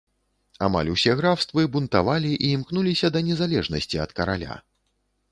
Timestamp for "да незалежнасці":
3.17-4.01